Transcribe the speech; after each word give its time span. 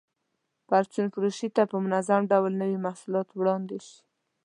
پرچون 0.67 1.07
فروشۍ 1.13 1.49
ته 1.55 1.61
په 1.71 1.77
منظم 1.85 2.21
ډول 2.31 2.53
نوي 2.61 2.77
محصولات 2.85 3.27
وړاندې 3.33 3.77
شي. 3.85 3.99